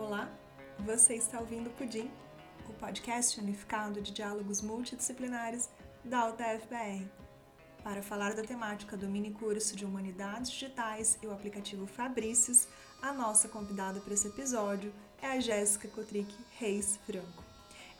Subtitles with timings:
[0.00, 0.30] Olá,
[0.78, 2.08] você está ouvindo Pudim,
[2.68, 5.68] o podcast unificado de diálogos multidisciplinares
[6.04, 7.04] da UTFBR.
[7.82, 12.68] Para falar da temática do mini curso de Humanidades Digitais e o aplicativo Fabrícios,
[13.02, 17.42] a nossa convidada para esse episódio é a Jéssica Cotric Reis Franco.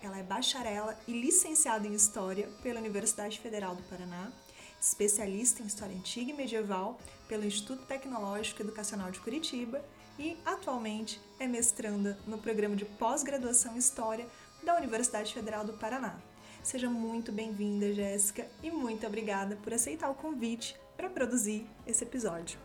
[0.00, 4.30] Ela é bacharela e licenciada em História pela Universidade Federal do Paraná,
[4.80, 9.84] especialista em História Antiga e Medieval pelo Instituto Tecnológico Educacional de Curitiba
[10.18, 14.26] e atualmente é mestranda no programa de pós-graduação em História
[14.64, 16.16] da Universidade Federal do Paraná.
[16.62, 22.58] Seja muito bem-vinda, Jéssica, e muito obrigada por aceitar o convite para produzir esse episódio.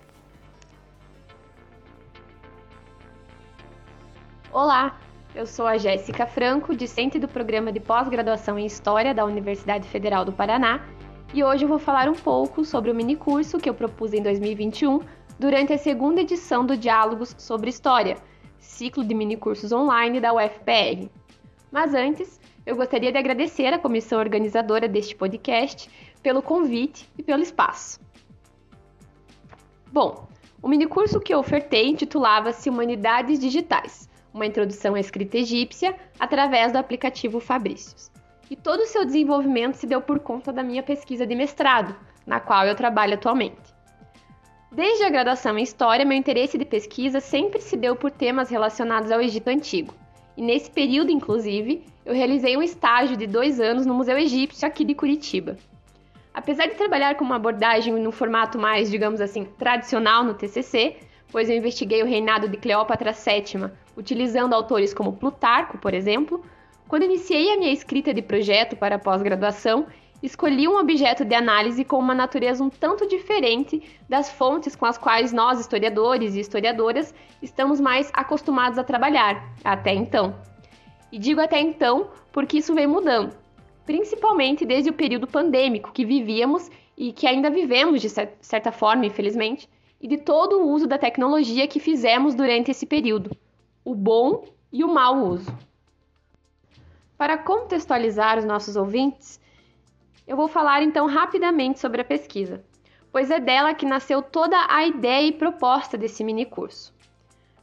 [4.52, 5.00] Olá,
[5.36, 10.26] eu sou a Jéssica Franco, discente do programa de pós-graduação em História da Universidade Federal
[10.26, 10.84] do Paraná,
[11.34, 15.00] e hoje eu vou falar um pouco sobre o minicurso que eu propus em 2021
[15.44, 18.16] durante a segunda edição do Diálogos sobre História,
[18.60, 21.10] ciclo de minicursos online da UFPR.
[21.70, 25.90] Mas antes, eu gostaria de agradecer à comissão organizadora deste podcast
[26.22, 28.00] pelo convite e pelo espaço.
[29.92, 30.30] Bom,
[30.62, 36.78] o minicurso que eu ofertei intitulava-se Humanidades Digitais, uma introdução à escrita egípcia através do
[36.78, 38.10] aplicativo Fabrícios.
[38.50, 41.94] E todo o seu desenvolvimento se deu por conta da minha pesquisa de mestrado,
[42.26, 43.73] na qual eu trabalho atualmente.
[44.76, 49.12] Desde a graduação em História, meu interesse de pesquisa sempre se deu por temas relacionados
[49.12, 49.94] ao Egito Antigo.
[50.36, 54.84] E nesse período, inclusive, eu realizei um estágio de dois anos no Museu Egípcio aqui
[54.84, 55.58] de Curitiba.
[56.34, 60.96] Apesar de trabalhar com uma abordagem no formato mais, digamos assim, tradicional no TCC,
[61.32, 66.44] pois eu investiguei o reinado de Cleópatra VII, utilizando autores como Plutarco, por exemplo,
[66.88, 69.86] quando iniciei a minha escrita de projeto para pós-graduação,
[70.24, 74.98] escolhi um objeto de análise com uma natureza um tanto diferente das fontes com as
[74.98, 80.34] quais nós, historiadores e historiadoras, estamos mais acostumados a trabalhar até então.
[81.12, 83.36] E digo até então porque isso vem mudando,
[83.86, 89.70] principalmente desde o período pandêmico que vivíamos e que ainda vivemos de certa forma, infelizmente,
[90.00, 93.36] e de todo o uso da tecnologia que fizemos durante esse período,
[93.84, 95.54] o bom e o mau uso.
[97.18, 99.43] Para contextualizar os nossos ouvintes,
[100.28, 102.64] eu vou falar então rapidamente sobre a pesquisa,
[103.12, 106.94] pois é dela que nasceu toda a ideia e proposta desse mini curso.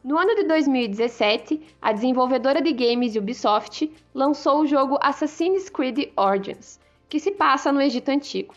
[0.03, 6.81] No ano de 2017, a desenvolvedora de games Ubisoft lançou o jogo Assassin's Creed Origins,
[7.09, 8.54] que se passa no Egito Antigo,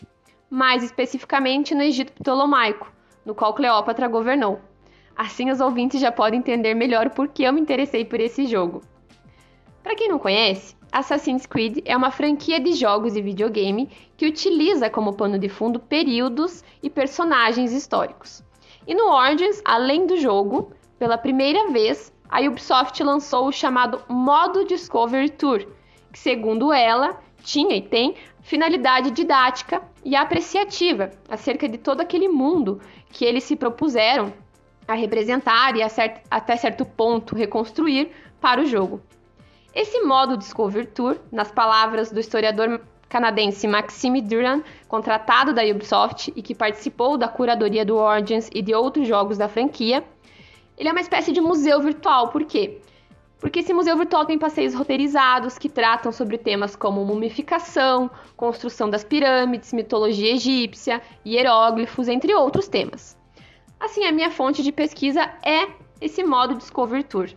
[0.48, 2.90] mais especificamente no Egito Ptolomaico,
[3.26, 4.60] no qual Cleópatra governou.
[5.16, 8.82] Assim, os ouvintes já podem entender melhor por que eu me interessei por esse jogo.
[9.82, 14.88] Para quem não conhece, Assassin's Creed é uma franquia de jogos e videogame que utiliza
[14.88, 18.44] como pano de fundo períodos e personagens históricos.
[18.86, 24.64] E no Origins, além do jogo, pela primeira vez, a Ubisoft lançou o chamado Modo
[24.64, 25.66] Discovery Tour,
[26.12, 32.80] que, segundo ela, tinha e tem finalidade didática e apreciativa acerca de todo aquele mundo
[33.10, 34.32] que eles se propuseram
[34.86, 39.02] a representar e a cert até certo ponto reconstruir para o jogo.
[39.74, 46.42] Esse modo Discover Tour, nas palavras do historiador canadense Maxime Duran, contratado da Ubisoft e
[46.42, 50.04] que participou da curadoria do Origins e de outros jogos da franquia,
[50.78, 52.28] ele é uma espécie de museu virtual.
[52.28, 52.78] Por quê?
[53.40, 59.02] Porque esse museu virtual tem passeios roteirizados que tratam sobre temas como mumificação, construção das
[59.02, 63.18] pirâmides, mitologia egípcia, hieróglifos, entre outros temas.
[63.78, 65.68] Assim, a minha fonte de pesquisa é
[66.00, 67.28] esse modo Discover Tour.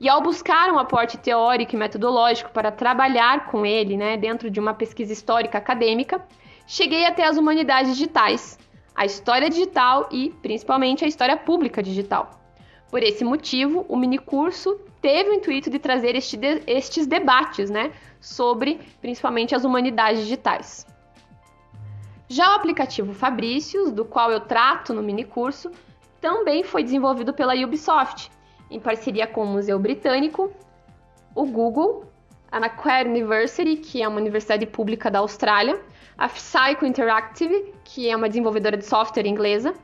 [0.00, 4.58] E ao buscar um aporte teórico e metodológico para trabalhar com ele, né, dentro de
[4.58, 6.26] uma pesquisa histórica acadêmica,
[6.66, 8.58] cheguei até as humanidades digitais,
[8.94, 12.30] a história digital e, principalmente, a história pública digital.
[12.90, 17.92] Por esse motivo, o minicurso teve o intuito de trazer este de, estes debates né,
[18.18, 20.86] sobre, principalmente, as humanidades digitais.
[22.26, 25.70] Já o aplicativo Fabrícios, do qual eu trato no minicurso,
[26.22, 28.30] também foi desenvolvido pela Ubisoft
[28.70, 30.50] em parceria com o Museu Britânico,
[31.34, 32.04] o Google,
[32.50, 35.80] a Macquarie University, que é uma universidade pública da Austrália,
[36.16, 39.74] a Psycho Interactive, que é uma desenvolvedora de software inglesa,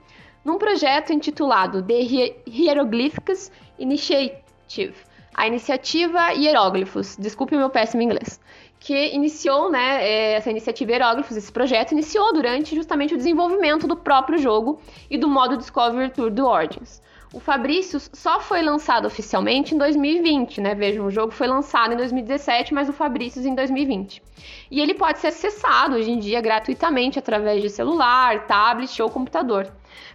[0.45, 4.95] num projeto intitulado The Hieroglyphics Initiative,
[5.35, 8.41] a iniciativa Hieróglifos, desculpe o meu péssimo inglês,
[8.79, 13.97] que iniciou, né, é, essa iniciativa Hieróglifos, esse projeto iniciou durante justamente o desenvolvimento do
[13.97, 14.81] próprio jogo
[15.11, 17.03] e do modo Discovery Tour do Origins.
[17.33, 20.75] O Fabrícios só foi lançado oficialmente em 2020, né?
[20.75, 24.23] Vejam, o jogo foi lançado em 2017, mas o Fabrícios em 2020.
[24.71, 29.71] E ele pode ser acessado hoje em dia gratuitamente através de celular, tablet ou computador.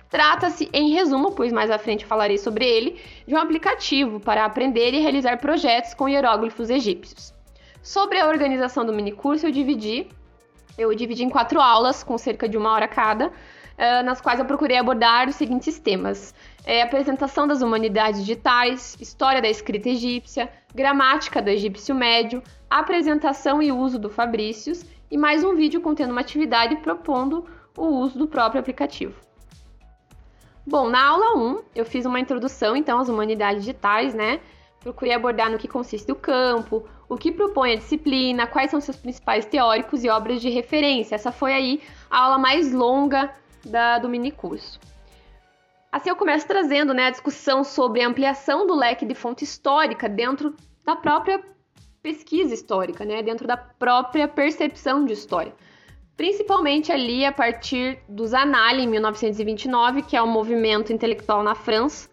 [0.09, 4.93] Trata-se, em resumo, pois mais à frente falarei sobre ele, de um aplicativo para aprender
[4.93, 7.33] e realizar projetos com hieróglifos egípcios.
[7.83, 10.07] Sobre a organização do minicurso, eu dividi,
[10.77, 13.31] eu dividi em quatro aulas, com cerca de uma hora cada,
[13.77, 16.35] eh, nas quais eu procurei abordar os seguintes temas:
[16.65, 23.71] é, apresentação das humanidades digitais, história da escrita egípcia, gramática do egípcio médio, apresentação e
[23.71, 27.45] uso do Fabrícios e mais um vídeo contendo uma atividade propondo
[27.77, 29.19] o uso do próprio aplicativo.
[30.65, 34.39] Bom, na aula 1, eu fiz uma introdução então às humanidades digitais, né?
[34.79, 38.97] Procurei abordar no que consiste o campo, o que propõe a disciplina, quais são seus
[38.97, 41.15] principais teóricos e obras de referência.
[41.15, 43.33] Essa foi aí a aula mais longa
[43.65, 44.79] da, do mini curso.
[45.91, 50.07] Assim eu começo trazendo né, a discussão sobre a ampliação do leque de fonte histórica
[50.07, 50.55] dentro
[50.85, 51.43] da própria
[52.01, 55.53] pesquisa histórica, né, dentro da própria percepção de história.
[56.15, 62.09] Principalmente ali a partir dos Annales, em 1929, que é um movimento intelectual na França,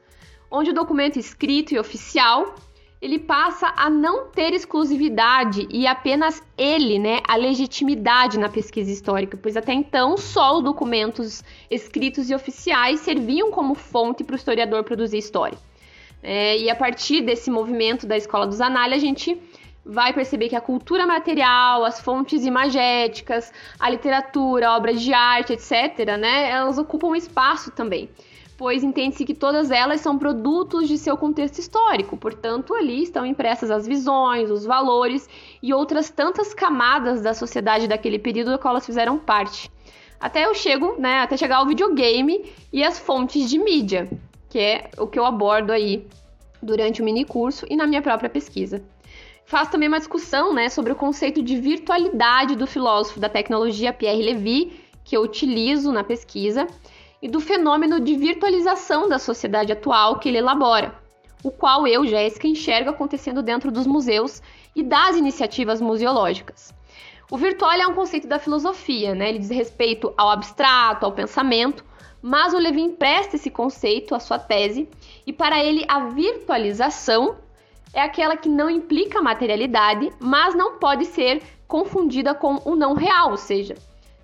[0.51, 2.55] onde o documento escrito e oficial
[3.01, 9.39] ele passa a não ter exclusividade e apenas ele, né, a legitimidade na pesquisa histórica,
[9.41, 14.83] pois até então só os documentos escritos e oficiais serviam como fonte para o historiador
[14.83, 15.59] produzir história.
[16.23, 19.41] É, e a partir desse movimento da Escola dos Análises, a gente
[19.87, 26.19] vai perceber que a cultura material, as fontes imagéticas, a literatura, obras de arte, etc.,
[26.19, 28.11] né, elas ocupam espaço também,
[28.59, 33.71] pois entende-se que todas elas são produtos de seu contexto histórico, portanto, ali estão impressas
[33.71, 35.29] as visões, os valores
[35.63, 39.71] e outras tantas camadas da sociedade daquele período do qual elas fizeram parte.
[40.19, 44.11] Até eu chego, né, até chegar ao videogame e as fontes de mídia,
[44.51, 46.05] que é o que eu abordo aí
[46.61, 48.83] durante o mini curso e na minha própria pesquisa.
[49.47, 54.21] Faz também uma discussão né, sobre o conceito de virtualidade do filósofo da tecnologia Pierre
[54.21, 54.73] Levy,
[55.05, 56.67] que eu utilizo na pesquisa,
[57.21, 60.95] e do fenômeno de virtualização da sociedade atual que ele elabora,
[61.43, 64.43] o qual eu, Jéssica, enxergo acontecendo dentro dos museus
[64.75, 66.75] e das iniciativas museológicas.
[67.31, 69.29] O virtual é um conceito da filosofia, né?
[69.29, 71.85] ele diz respeito ao abstrato, ao pensamento,
[72.23, 74.89] mas o Levy empresta esse conceito à sua tese,
[75.27, 77.37] e para ele a virtualização
[77.93, 83.31] é aquela que não implica materialidade, mas não pode ser confundida com o não real,
[83.31, 83.77] ou seja,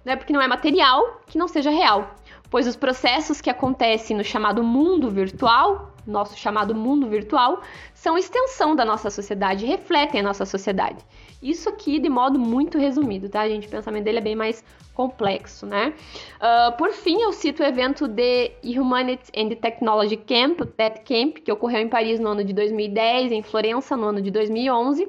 [0.05, 2.15] não é porque não é material que não seja real,
[2.55, 7.61] pois os processos que acontecem no chamado mundo virtual, nosso chamado mundo virtual,
[7.93, 11.05] são extensão da nossa sociedade, refletem a nossa sociedade.
[11.43, 13.67] Isso aqui de modo muito resumido, tá, gente?
[13.67, 14.65] O pensamento dele é bem mais
[14.95, 15.95] complexo, né?
[16.37, 21.39] Uh, por fim, eu cito o evento de Humanity and Technology Camp, o TED Camp,
[21.39, 25.09] que ocorreu em Paris no ano de 2010, em Florença no ano de 2011,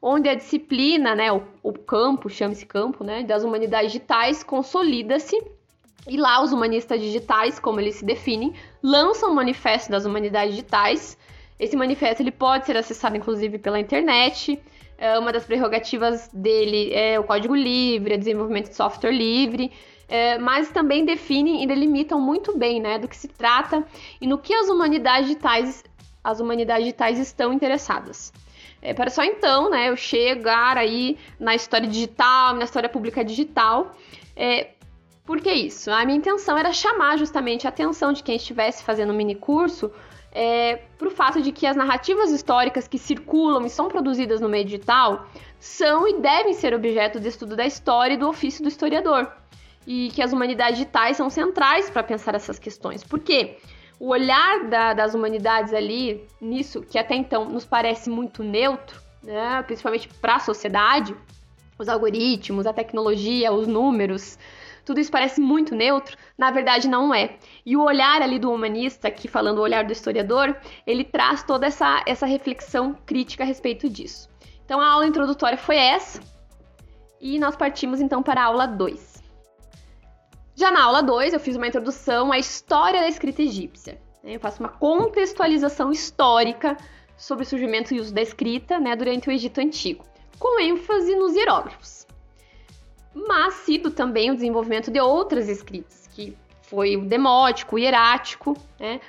[0.00, 5.53] onde a disciplina, né, o, o campo, chama-se campo, né, das humanidades digitais, consolida-se
[6.06, 8.52] e lá os humanistas digitais, como eles se definem,
[8.82, 11.16] lançam o manifesto das humanidades digitais.
[11.58, 14.60] Esse manifesto ele pode ser acessado inclusive pela internet.
[14.98, 19.72] É, uma das prerrogativas dele é o código livre, o desenvolvimento de software livre,
[20.08, 23.84] é, mas também definem e delimitam muito bem né, do que se trata
[24.20, 25.84] e no que as humanidades digitais,
[26.22, 28.32] as humanidades digitais estão interessadas.
[28.80, 33.96] É, para só então né, eu chegar aí na história digital, na história pública digital.
[34.36, 34.68] É,
[35.24, 35.90] por que isso?
[35.90, 39.90] A minha intenção era chamar justamente a atenção de quem estivesse fazendo o mini curso
[40.34, 44.48] é, para o fato de que as narrativas históricas que circulam e são produzidas no
[44.48, 45.26] meio digital
[45.58, 49.32] são e devem ser objeto de estudo da história e do ofício do historiador.
[49.86, 53.04] E que as humanidades digitais são centrais para pensar essas questões.
[53.04, 53.58] Por quê?
[53.98, 59.62] O olhar da, das humanidades ali, nisso, que até então nos parece muito neutro, né,
[59.62, 61.14] principalmente para a sociedade,
[61.78, 64.38] os algoritmos, a tecnologia, os números,
[64.84, 67.36] tudo isso parece muito neutro, na verdade não é.
[67.64, 71.66] E o olhar ali do humanista, aqui falando o olhar do historiador, ele traz toda
[71.66, 74.28] essa, essa reflexão crítica a respeito disso.
[74.64, 76.20] Então a aula introdutória foi essa,
[77.20, 79.22] e nós partimos então para a aula 2.
[80.54, 84.00] Já na aula 2, eu fiz uma introdução à história da escrita egípcia.
[84.22, 86.76] Eu faço uma contextualização histórica
[87.16, 90.04] sobre o surgimento e uso da escrita né, durante o Egito Antigo,
[90.38, 92.03] com ênfase nos hieróglifos
[93.14, 99.00] mas cito também o desenvolvimento de outras escritas, que foi o demótico, o hierático, né?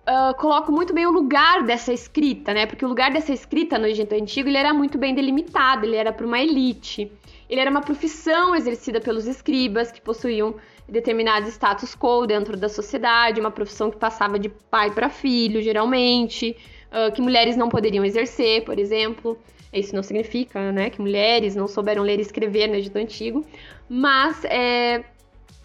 [0.00, 2.66] Uh, coloco muito bem o lugar dessa escrita, né?
[2.66, 6.12] Porque o lugar dessa escrita no Egito Antigo ele era muito bem delimitado, ele era
[6.12, 7.12] para uma elite.
[7.48, 10.54] Ele era uma profissão exercida pelos escribas, que possuíam
[10.88, 16.56] determinado status quo dentro da sociedade, uma profissão que passava de pai para filho, geralmente,
[16.90, 19.38] uh, que mulheres não poderiam exercer, por exemplo.
[19.72, 23.44] Isso não significa né, que mulheres não souberam ler e escrever no Egito Antigo,
[23.88, 25.04] mas é,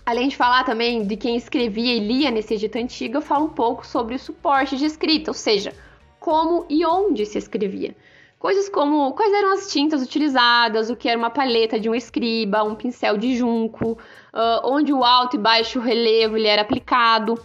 [0.05, 3.50] além de falar também de quem escrevia e lia nesse Egito Antigo, eu falo um
[3.50, 5.74] pouco sobre o suporte de escrita, ou seja,
[6.20, 7.96] como e onde se escrevia.
[8.38, 12.63] Coisas como quais eram as tintas utilizadas, o que era uma paleta de um escriba,
[12.63, 17.39] um pincel de junco, uh, onde o alto e baixo relevo ele era aplicado.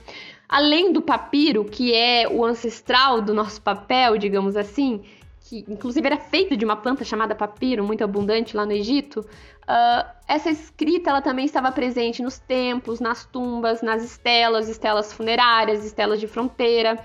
[0.51, 5.01] Além do papiro, que é o ancestral do nosso papel, digamos assim,
[5.43, 10.11] que inclusive era feito de uma planta chamada papiro, muito abundante lá no Egito, uh,
[10.27, 16.19] essa escrita ela também estava presente nos templos, nas tumbas, nas estelas, estelas funerárias, estelas
[16.19, 16.99] de fronteira,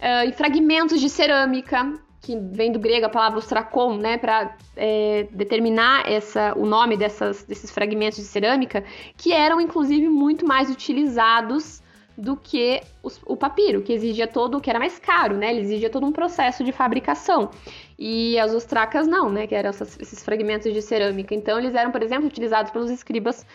[0.00, 5.28] uh, em fragmentos de cerâmica, que vem do grego a palavra ostracon, né, para é,
[5.30, 8.84] determinar essa, o nome dessas, desses fragmentos de cerâmica,
[9.16, 11.81] que eram inclusive muito mais utilizados
[12.16, 15.90] do que os, o papiro, que exigia todo, que era mais caro, né, ele exigia
[15.90, 17.50] todo um processo de fabricação.
[17.98, 21.34] E as ostracas não, né, que eram essas, esses fragmentos de cerâmica.
[21.34, 23.46] Então eles eram, por exemplo, utilizados pelos escribas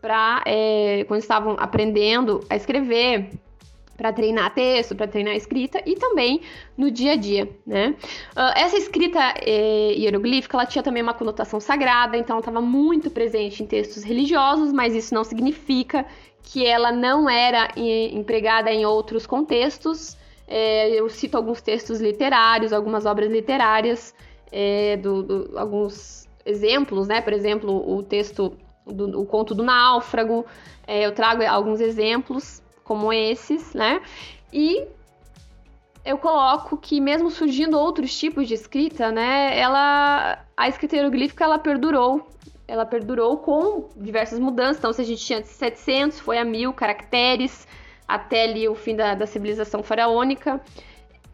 [0.00, 3.30] para é, quando estavam aprendendo a escrever,
[4.00, 6.40] para treinar texto, para treinar escrita e também
[6.74, 7.94] no dia a dia, né?
[8.34, 13.10] Uh, essa escrita eh, hieroglífica, ela tinha também uma conotação sagrada, então ela estava muito
[13.10, 16.06] presente em textos religiosos, mas isso não significa
[16.42, 20.16] que ela não era empregada em outros contextos.
[20.46, 24.14] É, eu cito alguns textos literários, algumas obras literárias,
[24.50, 27.20] é, do, do, alguns exemplos, né?
[27.20, 28.56] Por exemplo, o texto
[28.86, 30.44] do o conto do náufrago.
[30.86, 34.02] É, eu trago alguns exemplos como esses, né?
[34.52, 34.86] E
[36.04, 41.58] eu coloco que mesmo surgindo outros tipos de escrita, né, ela a escrita hieroglífica ela
[41.58, 42.26] perdurou,
[42.70, 44.78] ela perdurou com diversas mudanças.
[44.78, 47.66] Então, se a gente tinha 700, foi a mil caracteres
[48.06, 50.60] até ali o fim da, da civilização faraônica.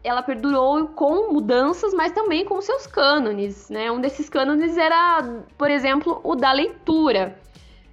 [0.03, 3.91] Ela perdurou com mudanças, mas também com seus cânones, né?
[3.91, 7.39] Um desses cânones era, por exemplo, o da leitura.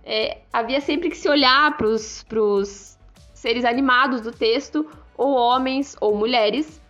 [0.05, 2.97] É, havia sempre que se olhar para os
[3.33, 6.81] seres animados do texto, ou homens ou mulheres,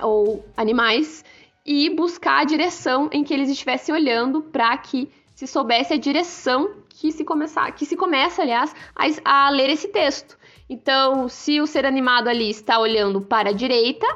[0.00, 1.24] ou animais,
[1.66, 5.10] e buscar a direção em que eles estivessem olhando para que
[5.42, 9.88] se soubesse a direção que se começar, que se começa, aliás, a, a ler esse
[9.88, 10.38] texto.
[10.70, 14.06] Então, se o ser animado ali está olhando para a direita,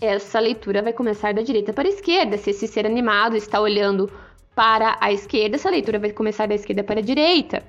[0.00, 2.38] essa leitura vai começar da direita para a esquerda.
[2.38, 4.08] Se esse ser animado está olhando
[4.54, 7.64] para a esquerda, essa leitura vai começar da esquerda para a direita.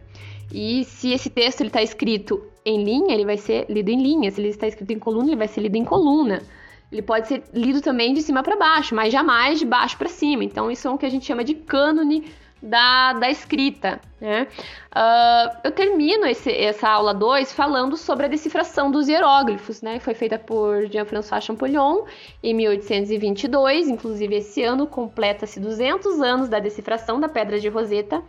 [0.54, 4.30] E se esse texto está escrito em linha, ele vai ser lido em linha.
[4.30, 6.44] Se ele está escrito em coluna, ele vai ser lido em coluna.
[6.92, 10.44] Ele pode ser lido também de cima para baixo, mas jamais de baixo para cima.
[10.44, 12.26] Então, isso é o que a gente chama de cânone
[12.62, 14.00] da, da escrita.
[14.20, 14.48] Né?
[14.96, 20.00] Uh, eu termino esse, essa aula 2 falando sobre a decifração dos hieróglifos, né?
[20.00, 22.04] Foi feita por Jean-François Champollion
[22.44, 28.22] em 1822, inclusive esse ano completa-se 200 anos da decifração da Pedra de Roseta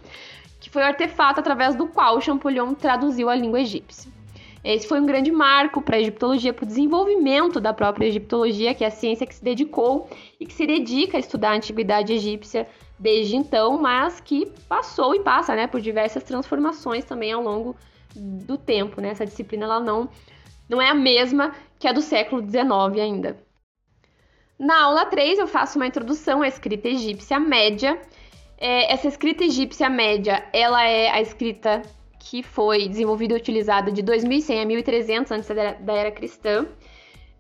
[0.63, 4.12] que foi o artefato através do qual Champollion traduziu a língua egípcia.
[4.65, 8.85] Esse foi um grande marco para a egiptologia, para o desenvolvimento da própria egiptologia, que
[8.85, 12.69] é a ciência que se dedicou e que se dedica a estudar a antiguidade egípcia
[12.99, 17.77] desde então, mas que passou e passa né, por diversas transformações também ao longo
[18.15, 19.01] do tempo.
[19.01, 19.11] Né?
[19.11, 20.09] Essa disciplina ela não,
[20.69, 23.37] não é a mesma que a do século XIX ainda.
[24.57, 28.01] Na aula 3, eu faço uma introdução à escrita egípcia média
[28.65, 31.83] é, essa escrita egípcia média, ela é a escrita
[32.25, 36.67] que foi desenvolvida e utilizada de 2100 a 1300 antes da era cristã.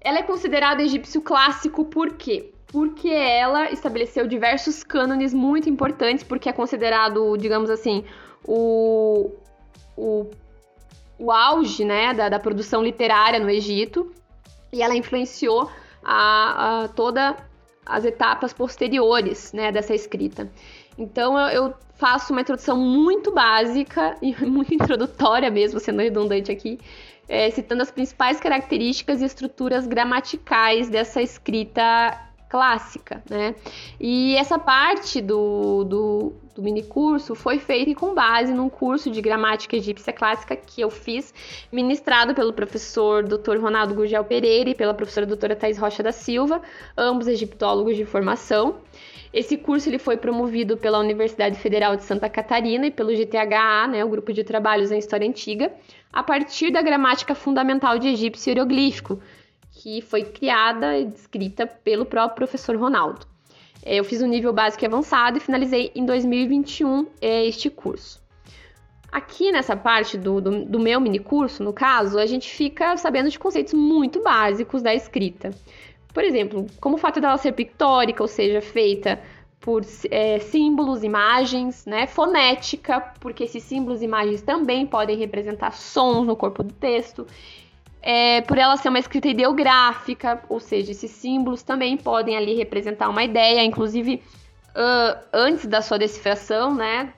[0.00, 2.52] Ela é considerada egípcio clássico por quê?
[2.66, 8.04] Porque ela estabeleceu diversos cânones muito importantes, porque é considerado, digamos assim,
[8.44, 9.30] o,
[9.96, 10.30] o,
[11.16, 14.12] o auge né, da, da produção literária no Egito.
[14.72, 15.70] E ela influenciou
[16.02, 17.36] a, a todas
[17.86, 20.50] as etapas posteriores né, dessa escrita.
[20.98, 21.72] Então eu,
[22.02, 26.80] faço uma introdução muito básica e muito introdutória mesmo, sendo redundante aqui,
[27.28, 32.18] é, citando as principais características e estruturas gramaticais dessa escrita
[32.50, 33.54] clássica, né?
[34.00, 39.20] E essa parte do, do, do mini curso foi feita com base num curso de
[39.22, 41.32] gramática egípcia clássica que eu fiz,
[41.70, 43.58] ministrado pelo professor Dr.
[43.58, 46.60] Ronaldo Gurgel Pereira e pela professora doutora Thais Rocha da Silva,
[46.98, 48.80] ambos egiptólogos de formação.
[49.32, 54.04] Esse curso ele foi promovido pela Universidade Federal de Santa Catarina e pelo GTHA, né,
[54.04, 55.72] o Grupo de Trabalhos em História Antiga,
[56.12, 59.20] a partir da gramática fundamental de egípcio hieroglífico,
[59.70, 63.26] que foi criada e descrita pelo próprio professor Ronaldo.
[63.82, 68.20] É, eu fiz um nível básico e avançado e finalizei em 2021 é, este curso.
[69.10, 73.28] Aqui nessa parte do, do, do meu mini curso, no caso, a gente fica sabendo
[73.28, 75.50] de conceitos muito básicos da escrita.
[76.12, 79.20] Por exemplo, como o fato dela ser pictórica, ou seja, feita
[79.60, 82.06] por é, símbolos, imagens, né?
[82.06, 87.26] Fonética, porque esses símbolos e imagens também podem representar sons no corpo do texto.
[88.02, 93.08] É, por ela ser uma escrita ideográfica, ou seja, esses símbolos também podem ali representar
[93.08, 94.20] uma ideia, inclusive
[94.70, 97.12] uh, antes da sua decifração, né?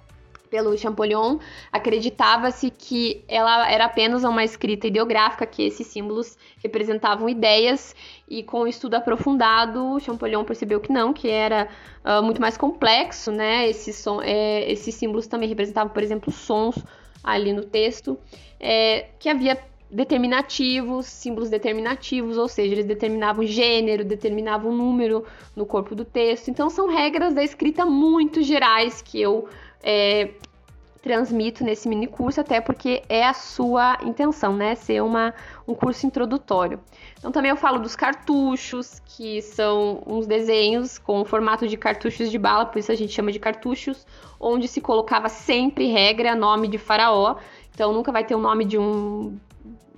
[0.54, 1.38] Pelo Champollion,
[1.73, 7.92] acreditava-se que ela era apenas uma escrita ideográfica, que esses símbolos representavam ideias,
[8.28, 11.68] e com o estudo aprofundado, Champollion percebeu que não, que era
[12.04, 13.68] uh, muito mais complexo, né?
[13.68, 16.76] Esses, som, é, esses símbolos também representavam, por exemplo, sons
[17.25, 18.16] ali no texto,
[18.61, 19.58] é, que havia
[19.90, 26.49] determinativos, símbolos determinativos, ou seja, eles determinavam gênero, determinavam número no corpo do texto.
[26.49, 29.49] Então, são regras da escrita muito gerais que eu
[29.85, 30.31] é,
[31.03, 34.75] transmito nesse mini curso, até porque é a sua intenção, né?
[34.75, 35.35] Ser uma,
[35.69, 36.81] um curso introdutório.
[37.19, 42.31] Então também eu falo dos cartuchos, que são uns desenhos com o formato de cartuchos
[42.31, 44.07] de bala, por isso a gente chama de cartuchos,
[44.41, 47.37] onde se colocava sempre regra, nome de faraó.
[47.75, 49.38] Então nunca vai ter o nome de um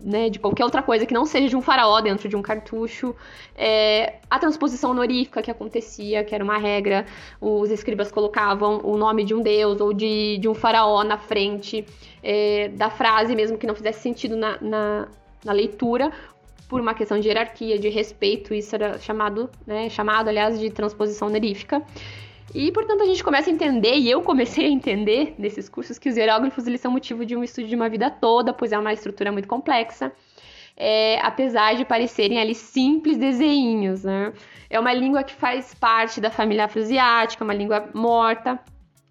[0.00, 3.14] né, de qualquer outra coisa que não seja de um faraó dentro de um cartucho.
[3.54, 7.06] É, a transposição honorífica que acontecia, que era uma regra,
[7.40, 11.84] os escribas colocavam o nome de um deus ou de, de um faraó na frente
[12.22, 15.08] é, da frase, mesmo que não fizesse sentido na, na,
[15.44, 16.12] na, leitura,
[16.68, 21.28] por uma questão de hierarquia, de respeito, isso era chamado, né, chamado, aliás, de transposição
[21.28, 21.82] honorífica.
[22.56, 26.08] E, portanto, a gente começa a entender, e eu comecei a entender nesses cursos, que
[26.08, 28.94] os hieróglifos eles são motivo de um estudo de uma vida toda, pois é uma
[28.94, 30.10] estrutura muito complexa.
[30.74, 34.32] É, apesar de parecerem ali simples desenhos, né?
[34.70, 38.58] É uma língua que faz parte da família afroasiática, uma língua morta.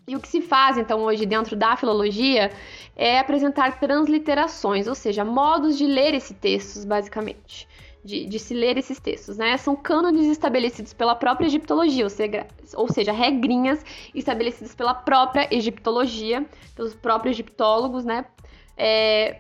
[0.07, 2.51] E o que se faz, então, hoje dentro da filologia
[2.95, 7.67] é apresentar transliterações, ou seja, modos de ler esses textos, basicamente
[8.05, 9.57] de, de, se ler esses textos, né?
[9.57, 12.45] São cânones estabelecidos pela própria egiptologia, ou seja,
[12.75, 13.83] ou seja, regrinhas
[14.13, 16.45] estabelecidas pela própria egiptologia,
[16.75, 18.25] pelos próprios egiptólogos, né?
[18.77, 19.39] É,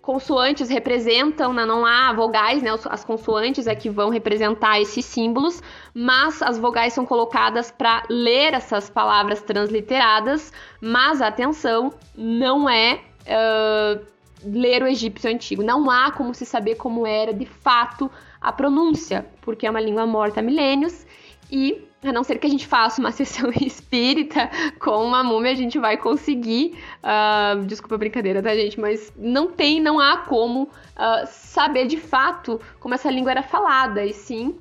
[0.00, 1.66] consoantes representam, né?
[1.66, 2.70] não há vogais, né?
[2.88, 5.60] As consoantes é que vão representar esses símbolos,
[5.92, 13.00] mas as vogais são colocadas para ler essas palavras transliteradas, mas atenção, não é.
[13.26, 15.62] Uh, ler o egípcio antigo.
[15.62, 20.06] Não há como se saber como era de fato a pronúncia, porque é uma língua
[20.06, 21.06] morta há milênios
[21.50, 25.54] e a não ser que a gente faça uma sessão espírita com uma múmia, a
[25.54, 26.78] gente vai conseguir.
[27.02, 28.78] Uh, desculpa a brincadeira, tá, gente?
[28.78, 34.04] Mas não tem, não há como uh, saber de fato como essa língua era falada.
[34.04, 34.56] E sim,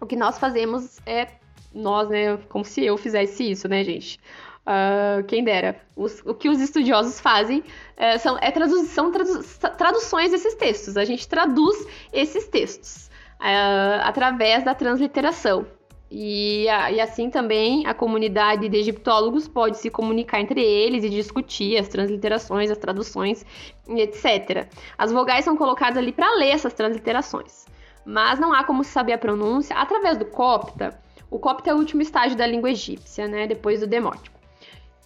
[0.00, 1.28] o que nós fazemos é.
[1.72, 2.36] Nós, né?
[2.48, 4.18] Como se eu fizesse isso, né, gente?
[4.66, 5.80] Uh, quem dera.
[5.96, 7.64] Os, o que os estudiosos fazem
[7.96, 9.42] é, são, é tradu são tradu
[9.76, 10.96] traduções desses textos.
[10.96, 15.66] A gente traduz esses textos uh, através da transliteração.
[16.12, 21.78] E, e, assim também a comunidade de egiptólogos pode se comunicar entre eles e discutir
[21.78, 23.46] as transliterações, as traduções,
[23.88, 24.68] etc.
[24.98, 27.64] As vogais são colocadas ali para ler essas transliterações,
[28.04, 31.00] mas não há como saber a pronúncia através do copta.
[31.30, 34.39] O copta é o último estágio da língua egípcia, né, depois do demótico.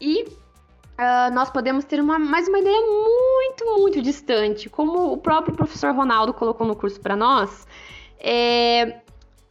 [0.00, 4.68] E uh, nós podemos ter uma, mais uma ideia muito, muito distante.
[4.68, 7.66] Como o próprio professor Ronaldo colocou no curso para nós,
[8.18, 9.00] é,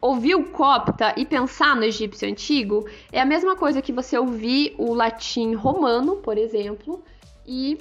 [0.02, 4.76] ouvir o copta e pensar no egípcio antigo é a mesma coisa que você ouvir
[4.78, 7.02] o latim romano, por exemplo,
[7.46, 7.78] e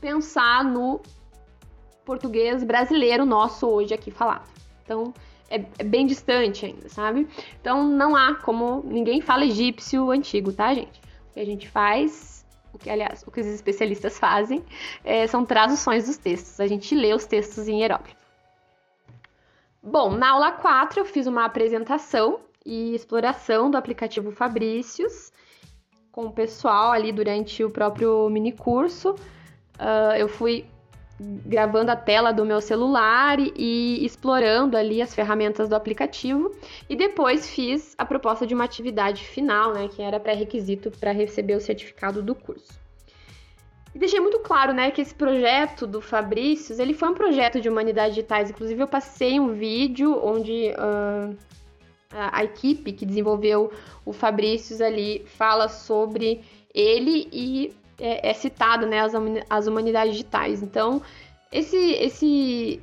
[0.00, 1.00] pensar no
[2.04, 4.48] português brasileiro nosso hoje aqui falado.
[4.84, 5.12] Então,
[5.48, 7.26] é, é, bem distante ainda, sabe?
[7.60, 10.99] Então, não há como ninguém fala egípcio antigo, tá, gente?
[11.32, 14.64] Que a gente faz, o que, aliás, o que os especialistas fazem,
[15.04, 16.60] é, são traduções dos textos.
[16.60, 18.16] A gente lê os textos em hieróglifo.
[19.82, 25.32] Bom, na aula 4 eu fiz uma apresentação e exploração do aplicativo Fabrícios
[26.12, 29.12] com o pessoal ali durante o próprio mini curso.
[29.78, 30.66] Uh, eu fui
[31.44, 36.50] gravando a tela do meu celular e, explorando ali as ferramentas do aplicativo.
[36.88, 41.54] E depois fiz a proposta de uma atividade final, né, que era pré-requisito para receber
[41.54, 42.80] o certificado do curso.
[43.94, 47.68] E deixei muito claro, né, que esse projeto do Fabrícios, ele foi um projeto de
[47.68, 48.48] humanidades digitais.
[48.48, 51.36] Inclusive, eu passei um vídeo onde uh,
[52.12, 53.72] a, a equipe que desenvolveu
[54.06, 56.40] o Fabrícios ali fala sobre
[56.72, 59.12] ele e é, é citado, né, as,
[59.48, 60.62] as humanidades digitais.
[60.62, 61.02] Então,
[61.52, 62.80] esse, esse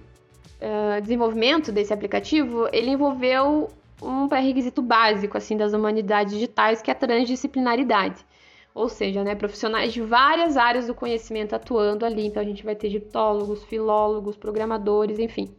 [0.62, 3.70] uh, desenvolvimento desse aplicativo, ele envolveu
[4.02, 8.26] um pré-requisito básico assim das humanidades digitais, que é a transdisciplinaridade.
[8.74, 12.28] Ou seja, né, profissionais de várias áreas do conhecimento atuando ali.
[12.28, 15.50] Então a gente vai ter egiptólogos, filólogos, programadores, enfim.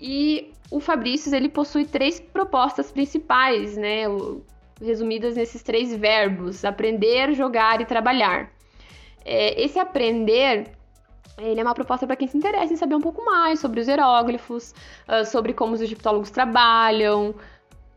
[0.00, 4.04] E o Fabrício ele possui três propostas principais, né,
[4.82, 8.50] resumidas nesses três verbos: aprender, jogar e trabalhar.
[9.24, 10.70] É, esse aprender
[11.38, 13.88] ele é uma proposta para quem se interessa em saber um pouco mais sobre os
[13.88, 14.74] hieróglifos,
[15.08, 17.34] uh, sobre como os egiptólogos trabalham,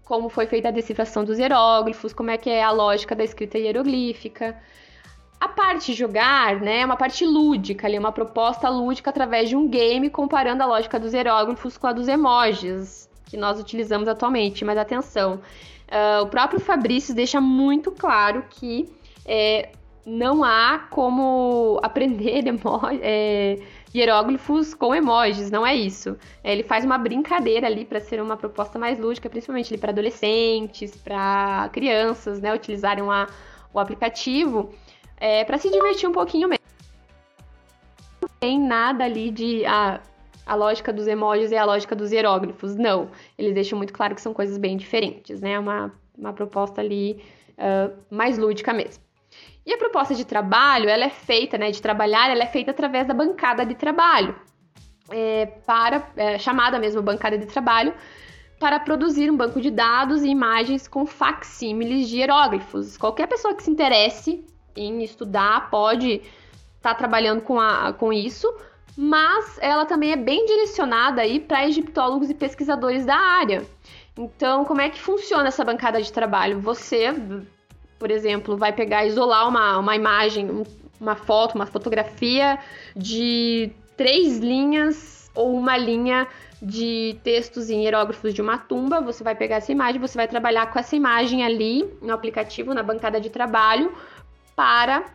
[0.06, 3.58] como foi feita a decifração dos hieróglifos, como é que é a lógica da escrita
[3.58, 4.58] hieroglífica.
[5.40, 9.68] A parte jogar, né, é uma parte lúdica, ali, uma proposta lúdica através de um
[9.68, 14.64] game comparando a lógica dos hieróglifos com a dos emojis que nós utilizamos atualmente.
[14.64, 15.42] Mas atenção,
[15.90, 18.90] uh, o próprio Fabrício deixa muito claro que
[19.26, 19.70] é,
[20.06, 22.44] não há como aprender
[23.02, 23.60] é,
[23.94, 26.18] hieróglifos com emojis, não é isso.
[26.44, 30.96] É, ele faz uma brincadeira ali para ser uma proposta mais lúdica, principalmente para adolescentes,
[30.96, 34.74] para crianças, né, utilizarem o aplicativo
[35.18, 36.64] é, para se divertir um pouquinho mesmo.
[38.22, 39.66] Não tem nada ali de
[40.46, 43.10] a lógica dos emojis e a lógica dos hieróglifos, não.
[43.38, 45.58] Eles deixam muito claro que são coisas bem diferentes, né?
[45.58, 49.02] Uma, uma proposta ali uh, mais lúdica mesmo.
[49.66, 53.08] E a proposta de trabalho, ela é feita, né, de trabalhar, ela é feita através
[53.08, 54.36] da bancada de trabalho,
[55.10, 57.94] é, para é, chamada mesmo bancada de trabalho,
[58.60, 62.98] para produzir um banco de dados e imagens com facsímiles de hieróglifos.
[62.98, 64.46] Qualquer pessoa que se interesse
[64.76, 66.22] em estudar pode
[66.78, 68.54] estar tá trabalhando com, a, com isso,
[68.98, 73.66] mas ela também é bem direcionada aí para egiptólogos e pesquisadores da área.
[74.18, 76.60] Então, como é que funciona essa bancada de trabalho?
[76.60, 77.14] Você
[78.04, 80.66] por exemplo, vai pegar, isolar uma, uma imagem,
[81.00, 82.60] uma foto, uma fotografia
[82.94, 86.28] de três linhas ou uma linha
[86.62, 90.70] de textos em hierógrafos de uma tumba, você vai pegar essa imagem, você vai trabalhar
[90.70, 93.94] com essa imagem ali no aplicativo, na bancada de trabalho,
[94.54, 95.06] para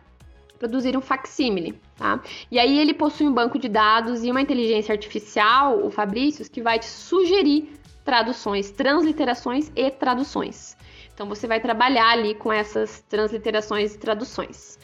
[0.57, 2.19] produzir um facsímile, tá?
[2.49, 6.59] E aí ele possui um banco de dados e uma inteligência artificial, o Fabrício, que
[6.59, 7.71] vai te sugerir
[8.03, 10.75] traduções, transliterações e traduções.
[11.19, 14.79] Então você vai trabalhar ali com essas transliterações e traduções.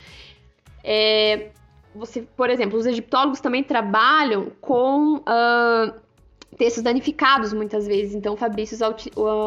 [0.84, 1.52] É,
[1.96, 5.94] você, por exemplo, os egiptólogos também trabalham com uh,
[6.58, 8.78] textos danificados muitas vezes, então Fabrício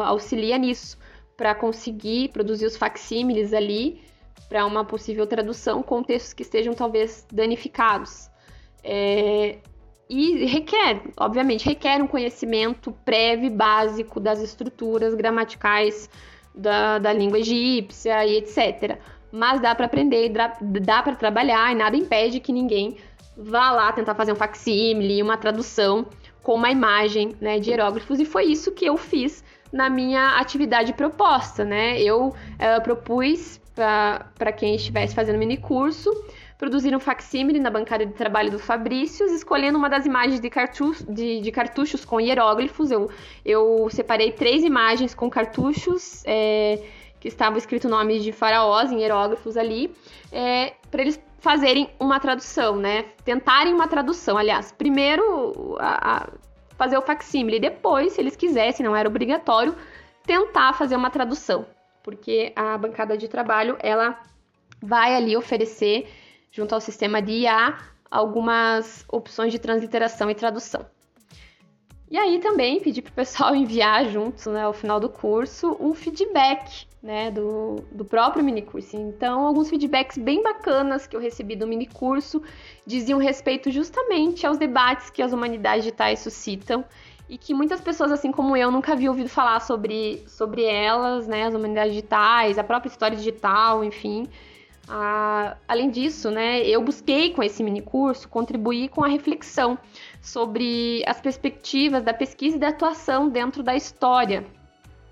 [0.03, 0.97] auxilia nisso
[1.37, 4.01] para conseguir produzir os facsímiles ali
[4.49, 8.31] para uma possível tradução com textos que estejam talvez danificados.
[8.83, 9.59] É,
[10.09, 16.09] e requer, obviamente, requer um conhecimento prévio básico das estruturas gramaticais
[16.53, 18.97] da, da língua egípcia e etc.
[19.31, 22.97] Mas dá para aprender, dá, dá para trabalhar e nada impede que ninguém
[23.37, 26.05] vá lá tentar fazer um facsímile, uma tradução
[26.41, 28.19] com uma imagem né, de hieróglifos.
[28.19, 32.01] E foi isso que eu fiz na minha atividade proposta, né?
[32.01, 33.61] Eu uh, propus
[34.35, 35.57] para quem estivesse fazendo mini
[36.59, 41.05] produzir um facsímile na bancada de trabalho do Fabrício, escolhendo uma das imagens de, cartuchos,
[41.07, 42.91] de, de cartuchos com hieróglifos.
[42.91, 43.09] Eu,
[43.45, 46.83] eu separei três imagens com cartuchos é,
[47.17, 49.95] que estava escrito o nome de faraós em hieróglifos ali,
[50.33, 53.05] é, para eles fazerem uma tradução, né?
[53.23, 54.37] Tentarem uma tradução.
[54.37, 56.27] Aliás, primeiro a, a
[56.77, 59.73] fazer o facsímile, depois, se eles quisessem, não era obrigatório,
[60.25, 61.65] tentar fazer uma tradução,
[62.03, 64.19] porque a bancada de trabalho ela
[64.81, 66.05] vai ali oferecer
[66.51, 67.77] junto ao sistema de IA,
[68.09, 70.85] algumas opções de transliteração e tradução.
[72.11, 75.93] E aí também pedi para o pessoal enviar junto, né, ao final do curso, um
[75.93, 78.97] feedback né, do, do próprio minicurso.
[78.97, 82.41] Então, alguns feedbacks bem bacanas que eu recebi do minicurso
[82.85, 86.83] diziam respeito justamente aos debates que as humanidades digitais suscitam
[87.29, 91.45] e que muitas pessoas, assim como eu, nunca haviam ouvido falar sobre, sobre elas, né,
[91.45, 94.27] as humanidades digitais, a própria história digital, enfim.
[94.91, 99.77] Ah, além disso, né, eu busquei com esse mini curso contribuir com a reflexão
[100.19, 104.43] sobre as perspectivas da pesquisa e da atuação dentro da história,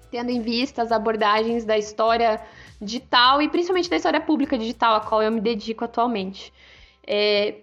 [0.10, 2.42] tendo em vista as abordagens da história
[2.82, 6.52] digital e principalmente da história pública digital, a qual eu me dedico atualmente.
[7.06, 7.58] É,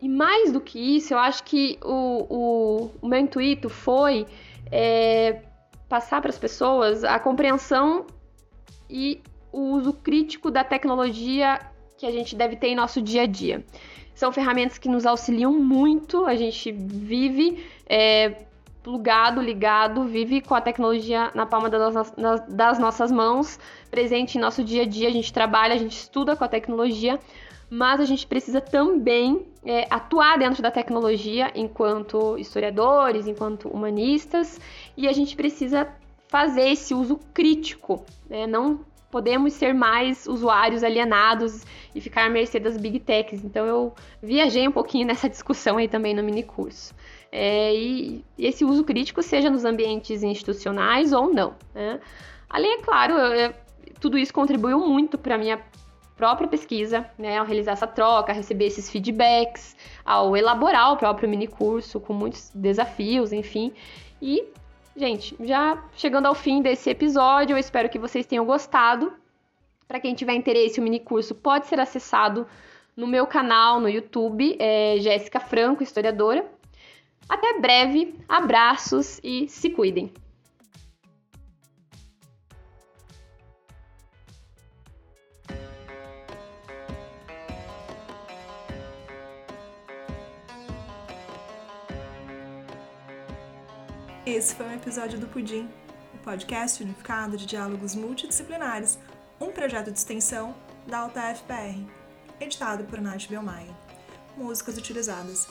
[0.00, 4.24] e mais do que isso, eu acho que o, o, o meu intuito foi
[4.70, 5.42] é,
[5.88, 8.06] passar para as pessoas a compreensão
[8.88, 9.20] e
[9.56, 11.58] o uso crítico da tecnologia
[11.96, 13.64] que a gente deve ter em nosso dia a dia.
[14.14, 18.44] São ferramentas que nos auxiliam muito, a gente vive é,
[18.82, 23.58] plugado, ligado, vive com a tecnologia na palma das nossas, mãos,
[23.90, 27.18] presente em nosso dia a dia, a gente trabalha, a gente estuda com a tecnologia,
[27.70, 34.60] mas a gente precisa também é, atuar dentro da tecnologia enquanto historiadores, enquanto humanistas,
[34.96, 35.88] e a gente precisa
[36.28, 38.46] fazer esse uso crítico, né?
[38.46, 38.80] Não
[39.16, 43.42] podemos ser mais usuários alienados e ficar à mercê das big techs.
[43.42, 46.94] Então eu viajei um pouquinho nessa discussão aí também no mini curso.
[47.32, 51.54] É, e, e, esse uso crítico seja nos ambientes institucionais ou não.
[51.74, 51.98] Né?
[52.46, 53.54] Além, é claro, eu, eu,
[53.98, 55.58] tudo isso contribuiu muito para a minha
[56.14, 59.74] própria pesquisa, né, ao realizar essa troca, receber esses feedbacks,
[60.04, 63.72] ao elaborar o próprio mini curso com muitos desafios, enfim.
[64.20, 64.44] E,
[64.96, 69.12] gente, já chegando ao fim desse episódio, eu espero que vocês tenham gostado.
[69.86, 72.46] Para quem tiver interesse, o mini curso pode ser acessado
[72.96, 76.44] no meu canal no YouTube, é Jéssica Franco, historiadora.
[77.28, 80.25] Até breve, abraços e se cuidem!
[94.26, 95.70] Esse foi um episódio do Pudim,
[96.12, 98.98] o podcast unificado de diálogos multidisciplinares,
[99.40, 100.52] um projeto de extensão
[100.84, 101.86] da UTF-PR,
[102.40, 103.72] editado por Nath Belmaia.
[104.36, 105.46] Músicas utilizadas: